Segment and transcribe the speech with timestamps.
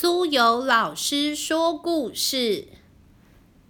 [0.00, 2.68] 苏有老师说故事。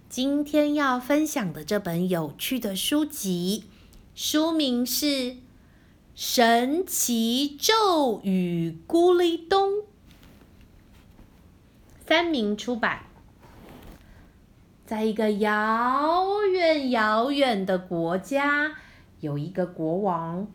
[0.09, 3.63] 今天要分享的这本有趣的书籍，
[4.13, 5.05] 书名是
[6.13, 9.69] 《神奇咒语咕哩咚》，
[12.07, 13.07] 三明出版。
[14.85, 18.73] 在一个遥远遥远的国家，
[19.19, 20.45] 有一个国王，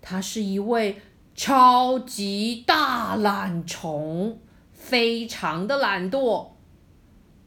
[0.00, 1.00] 他是一位
[1.36, 4.40] 超级大懒虫。
[4.82, 6.48] 非常的懒惰，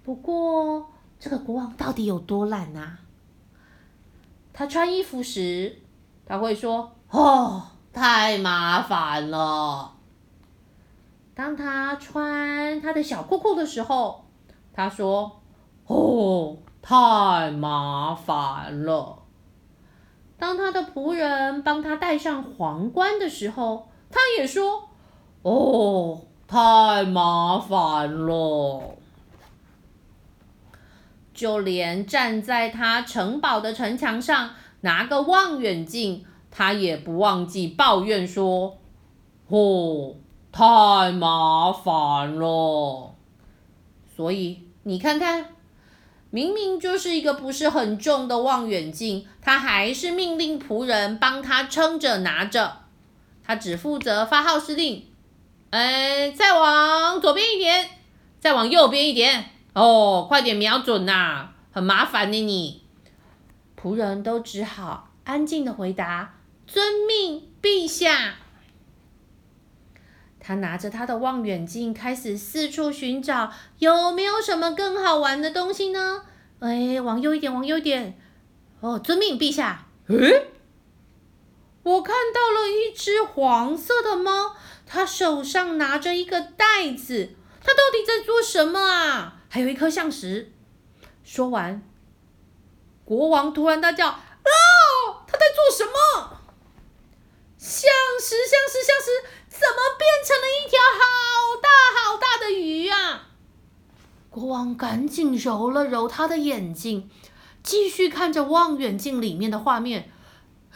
[0.01, 2.97] 不过这个国王到底有多懒呢？
[4.53, 5.81] 他穿衣服时，
[6.25, 9.95] 他会说：“哦，太麻烦了。”
[11.35, 14.25] 当他穿他的小裤裤的时候，
[14.73, 15.41] 他说
[15.85, 19.23] ：“哦，太麻烦了。”
[20.39, 24.89] 当他的仆人帮他戴上皇冠的时候，他也说
[25.43, 28.95] ：“哦。”太麻烦了，
[31.33, 38.77] 就连站在他城堡的城墙上拿个望远镜，他也不忘记抱怨说
[39.49, 40.15] ：“哦，
[40.51, 43.15] 太麻烦了。”
[44.15, 45.47] 所以你看看，
[46.29, 52.77] 明明就是一个不是很重的望远镜，他还是命令仆人帮他撑着拿着，
[53.43, 55.07] 他只负责发号施令。
[55.71, 57.89] 哎，再往左边一点，
[58.39, 62.83] 再往右边一点哦，快点瞄准呐，很麻烦呢你。
[63.81, 66.35] 仆人都只好安静的回答
[66.65, 68.35] ：“遵命，陛下。”
[70.39, 76.21] 他拿着他的望远镜，开始四处寻找，有没有什么更好玩的东西呢？
[76.59, 78.17] 哎，往右一点，往右一点。
[78.79, 79.87] 哦，遵命，陛下。
[80.07, 80.47] 诶，
[81.85, 84.55] 我看到了一只黄色的猫。
[84.87, 89.41] 他手上拿着一个袋子，他到底在做什么啊？
[89.49, 90.51] 还有一颗橡石。
[91.23, 91.81] 说完，
[93.03, 94.21] 国王突然大叫：“啊！
[95.25, 96.39] 他在做什么？
[97.57, 97.89] 橡
[98.21, 103.29] 石，橡石，橡石，怎么变成了一条好大好大的鱼啊？”
[104.29, 107.09] 国王赶紧揉了揉他的眼睛，
[107.63, 110.11] 继续看着望远镜里面的画面。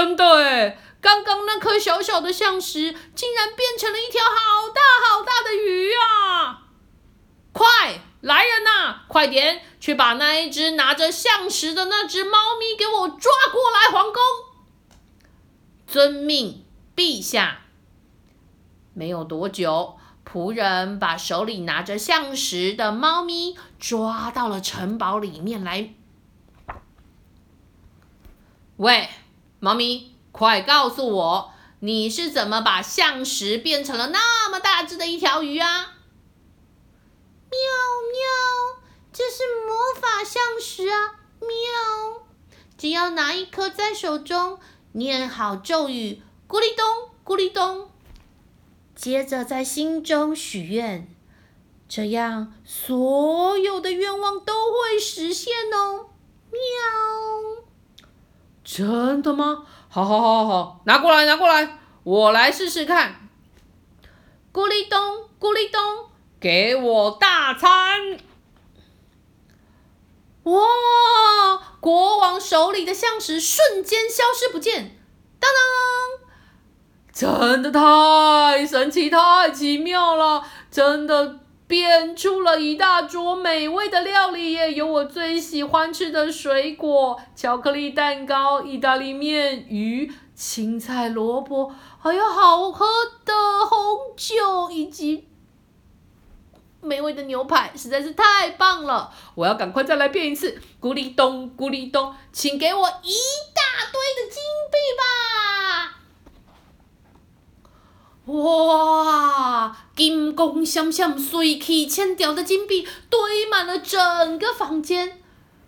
[0.00, 0.78] 真的哎！
[1.02, 6.62] 刚刚那颗小小的象石，竟然变成了一条好大好大的鱼啊！
[7.52, 14.22] 快来人呐，快点去把那一只拿着象石的那只猫咪给我抓过来皇宫！
[15.86, 16.64] 遵命，
[16.96, 17.58] 陛下。
[18.94, 25.92] 没有多久，仆人把手里拿着象石的猫咪抓到了城堡里面来。
[28.78, 29.10] 喂，
[29.60, 30.16] 猫咪。
[30.32, 35.96] 快告诉我，你是怎么把象石变成了那么大只的一条鱼啊？
[37.50, 37.58] 喵
[38.12, 38.80] 喵，
[39.12, 41.16] 这是魔法象石啊！
[41.40, 42.22] 喵，
[42.78, 44.60] 只要拿一颗在手中，
[44.92, 46.86] 念好咒语，咕哩咚，
[47.24, 47.90] 咕哩咚，
[48.94, 51.12] 接着在心中许愿，
[51.88, 56.10] 这样所有的愿望都会实现哦！
[56.52, 56.60] 喵，
[58.72, 59.64] 真的吗？
[59.88, 63.28] 好好好好好，拿过来拿过来，我来试试看。
[64.52, 65.80] 咕哩咚咕哩咚，
[66.38, 68.16] 给我大餐！
[70.44, 70.62] 哇，
[71.80, 74.96] 国王手里的象石瞬间消失不见，
[75.40, 75.50] 当
[77.12, 81.40] 当，真的太神奇太奇妙了，真的。
[81.70, 91.72] 变出了一大桌美味的料理耶，有我最喜欢吃的水果、巧克力蛋糕、意大利面、鱼、青菜、萝卜，
[92.02, 92.84] 还有好喝
[93.24, 93.32] 的
[93.68, 93.78] 红
[94.16, 95.28] 酒以及
[96.80, 99.12] 美味的牛排，实在是太棒了！
[99.36, 103.14] 我要赶快再来变一次，咕哩咚，咕哩咚，请给我一
[103.54, 104.42] 大堆的金
[104.72, 105.59] 币吧！
[108.30, 115.20] 哇，金光闪闪、水气千条的金币堆满了整个房间，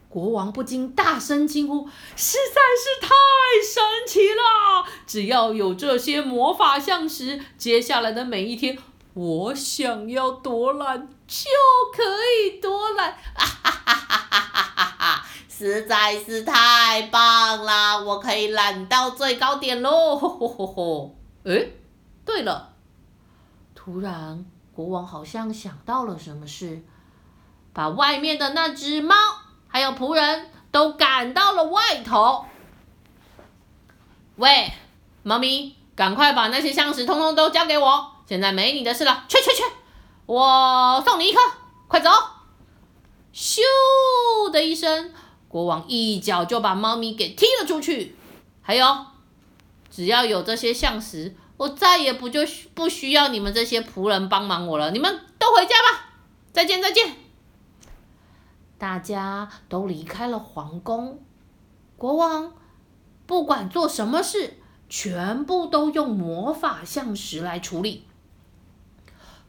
[0.08, 3.08] 国王不禁大声惊呼：“实在是太
[3.64, 4.84] 神奇了！
[5.06, 8.78] 只要有这些魔法橡石，接下来的每一天，
[9.14, 11.48] 我想要多懒就
[11.92, 12.02] 可
[12.46, 15.26] 以多懒！”哈哈哈哈哈哈哈！
[15.48, 20.14] 实在是太棒了，我可以懒到最高点喽！
[20.16, 21.16] 吼吼吼吼！
[21.44, 21.81] 诶。
[22.24, 22.74] 对了，
[23.74, 26.82] 突然国王好像想到了什么事，
[27.72, 29.14] 把外面的那只猫
[29.68, 32.46] 还有仆人都赶到了外头。
[34.36, 34.72] 喂，
[35.22, 38.12] 猫咪，赶快把那些橡石通通都交给我！
[38.26, 39.62] 现在没你的事了，去去去！
[40.26, 41.40] 我送你一颗，
[41.86, 42.08] 快走！
[43.34, 43.60] 咻
[44.50, 45.12] 的一声，
[45.48, 48.16] 国王一脚就把猫咪给踢了出去。
[48.62, 49.06] 还有，
[49.90, 52.40] 只要有这些象石，我再也不就
[52.74, 54.90] 不需要你们这些仆人帮忙我了。
[54.90, 56.10] 你们都回家吧，
[56.52, 57.14] 再见再见。
[58.78, 61.22] 大家都离开了皇宫，
[61.96, 62.52] 国王
[63.26, 68.08] 不管做什么事，全部都用魔法象石来处理。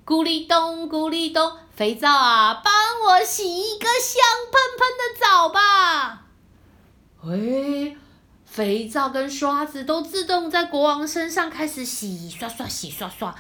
[0.05, 2.71] 咕哩咚，咕哩咚，肥皂啊，帮
[3.07, 4.21] 我洗一个香
[4.51, 6.27] 喷喷的澡吧！
[7.23, 7.97] 喂，
[8.53, 13.33] 肥皂跟刷子都自动在国王身上开始洗刷刷，洗刷刷，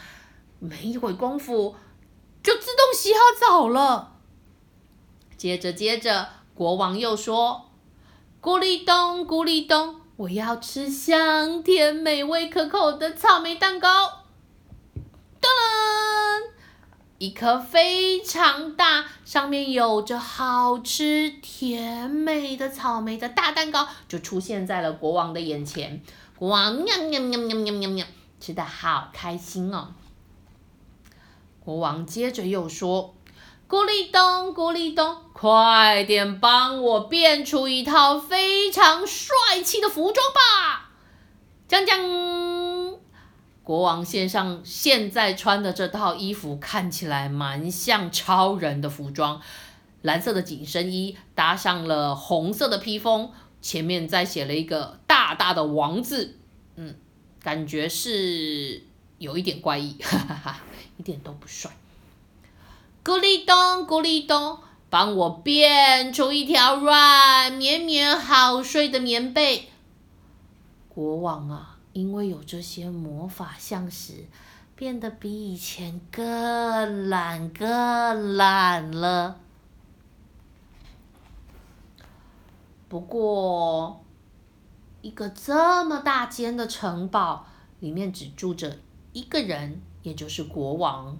[0.57, 1.75] 没一会功夫
[2.41, 4.13] 就自动洗好澡了。
[5.37, 7.69] 接着，接着，国王又说
[8.41, 14.23] ：“咕哩咚，咕哩咚，我要吃香甜、美味、可口的草莓蛋糕。”
[15.39, 16.22] 噔。
[17.23, 26.03] 一颗非常大，上面有着好吃甜美的草莓的大蛋糕就出现在了国王的眼前。
[26.35, 28.05] 国王喵喵喵喵喵喵喵，
[28.41, 29.93] 吃的好开心哦。
[31.61, 33.15] 国王接着又说
[33.69, 40.91] ：“咕哩咚，咕哩咚，快点帮我变出一套非常帅气的服装吧！”
[41.69, 42.72] 将将。
[43.63, 49.41] 国王献上现在穿的这套衣服，看起来蛮像超人的服装。
[50.01, 53.31] 蓝色的紧身衣搭上了红色的披风，
[53.61, 56.37] 前面再写了一个大大的王字。
[56.75, 56.95] 嗯，
[57.41, 58.83] 感觉是
[59.17, 60.59] 有一点怪异，哈哈哈，
[60.97, 61.71] 一点都不帅。
[63.01, 63.55] 咕哩咚，
[63.87, 69.69] 咕哩咚，帮我变出一条软绵绵、好睡的棉被。
[70.89, 71.72] 国王啊！
[71.93, 74.25] 因为有这些魔法象石，
[74.75, 79.39] 变得比以前更懒、更懒了。
[82.89, 84.03] 不过，
[85.01, 87.45] 一个这么大间的城堡
[87.79, 88.77] 里面只住着
[89.13, 91.17] 一个人，也就是国王。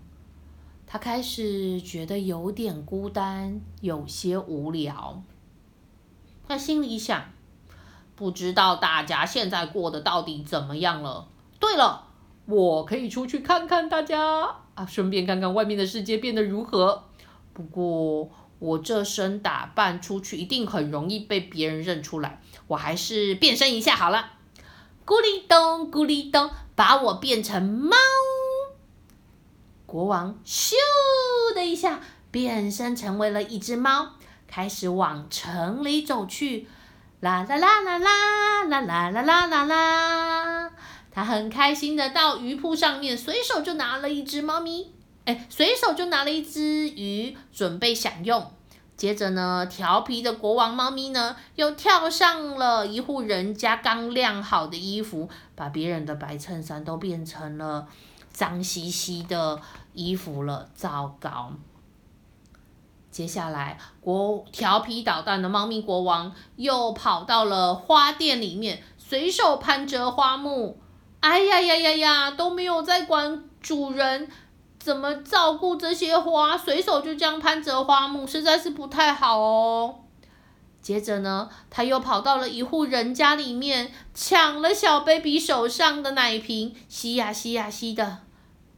[0.86, 5.24] 他开始觉得有点孤单，有些无聊。
[6.48, 7.32] 他心里想。
[8.15, 11.27] 不知道大家现在过得到底怎么样了？
[11.60, 12.07] 对了，
[12.45, 17.06] 我可以出去看看大家啊，顺便看看外面的世界变得如何。
[17.54, 18.30] 不过
[18.60, 24.33] 我这身打扮出去一定很容易被别人认出来，我还是变身一下好了。
[25.06, 27.95] 咕哩咚，咕哩咚，把我变成猫。
[29.86, 30.74] 国王咻
[31.54, 32.00] 的一下
[32.31, 34.13] 变身成为了一只猫，
[34.48, 36.68] 开始往城里走去。
[37.24, 40.70] 啦啦啦啦啦啦啦啦啦啦啦！
[41.10, 44.92] 他很开心的到鱼铺上面，随手就拿了一只猫咪，
[45.24, 48.52] 哎，随手就拿了一只鱼，准备享用。
[48.98, 57.88] 接着呢，调皮的国王猫咪呢，又跳上了一户人家刚晾好的衣服，把别人的白衬衫都变成了
[58.34, 59.62] 脏兮兮的
[59.94, 61.54] 衣服了，糟糕！
[63.13, 70.80] 接下来，国调皮捣蛋的猫咪国王又跑到了花店里面，随手攀折花木。
[71.19, 74.27] 哎呀呀呀呀，都没有在管主人
[74.80, 79.99] 怎么照顾这些花，随手就这样攀折花木，实在是不太好哦。
[80.81, 88.18] 接着呢，他又跑到了一户人家里面，抢了小 baby 手上的奶瓶，吸呀吸呀吸的。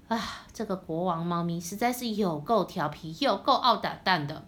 [0.09, 4.45] 啊，这个国王猫咪实在是有够调皮，又够傲胆蛋的。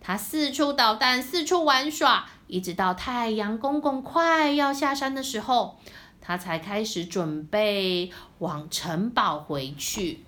[0.00, 5.78] 它四处捣蛋，四处玩耍，一直到太阳公公快要下山的时候，
[6.20, 8.10] 它才开始准备
[8.40, 10.24] 往城堡回去。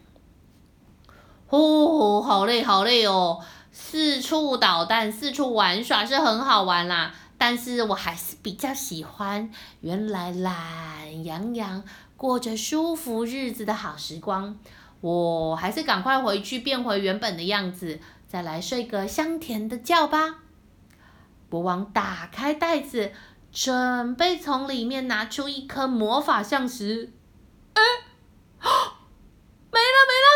[1.48, 3.40] 呼，好累，好累哦！
[3.72, 11.82] 四处捣蛋，四处玩耍是很好玩啦，但是我还是比较喜欢原来懒洋洋。
[12.16, 14.56] 过着舒服日子的好时光，
[15.02, 20.38] 我还是赶快回去变回原本的样子，再来睡个香甜的觉吧。
[21.50, 23.12] 国王打开袋子，
[23.50, 27.12] 准备从里面拿出一颗魔法象石。
[27.74, 27.82] 哎，
[28.62, 30.28] 没了没了，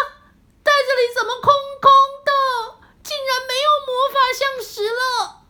[0.65, 1.91] 袋子里怎么空空
[2.25, 2.31] 的？
[3.05, 5.47] 竟然没有魔法象石了。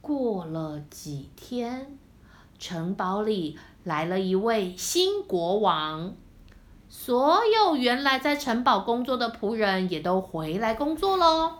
[0.00, 1.98] 过了几天。
[2.56, 6.14] 城堡里来了一位新国王，
[6.88, 11.58] 所有原来在城堡工作的仆人也都回来工作喽。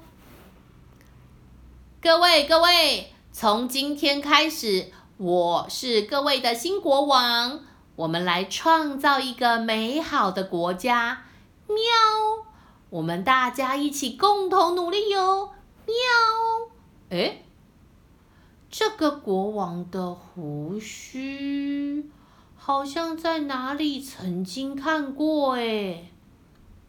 [2.00, 7.60] 各位各位，从今天开始，我是各位的新国王，
[7.96, 11.24] 我们来创造一个美好的国家。
[11.66, 11.76] 喵！
[12.88, 15.50] 我们大家一起共同努力哟。
[15.86, 15.94] 喵！
[17.10, 17.43] 哎，
[18.76, 22.10] 这个国王的胡须
[22.56, 26.10] 好像在哪里曾经看过哎。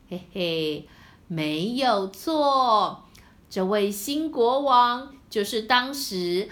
[0.09, 0.87] 嘿嘿，
[1.27, 3.03] 没有错，
[3.51, 6.49] 这位新国王就是当时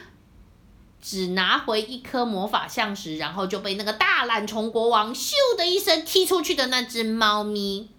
[1.01, 7.89] 只拿回一颗魔法象石，然后就被那个大懒虫国王咻的一声踢出去的那只猫咪。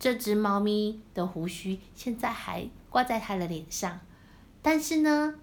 [0.00, 4.00] 这只猫咪的胡须现在还挂在它的脸上，
[4.60, 5.36] 但是呢，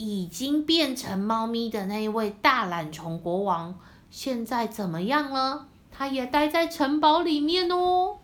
[0.00, 3.76] 已经变成猫咪的那一位大懒虫国王
[4.08, 5.66] 现在怎么样了？
[5.90, 8.18] 他也待在城堡里面哦。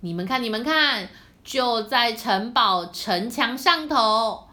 [0.00, 1.08] 你们看，你们看，
[1.44, 4.48] 就在城堡城墙上头。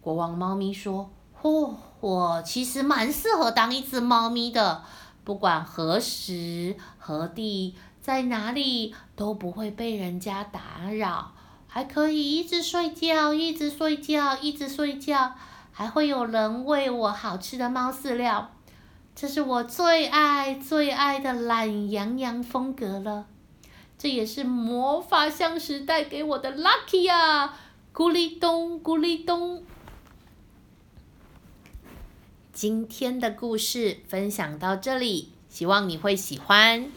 [0.00, 1.08] 国王猫咪说
[1.40, 4.82] ：“嚯，我其实蛮适合当一只猫咪的，
[5.22, 11.32] 不管何时何地，在哪里都不会被人家打扰，
[11.68, 15.34] 还可以一直睡觉，一直睡觉，一直睡觉，
[15.70, 18.50] 还会有人喂我好吃的猫饲料。”
[19.14, 23.26] 这是我最爱最爱的懒洋洋风格了，
[23.98, 27.58] 这也是魔法象石带给我的 lucky 啊！
[27.92, 29.64] 咕哩咚，咕哩咚。
[32.52, 36.88] 今天的故事分享到这里，希望你会喜欢。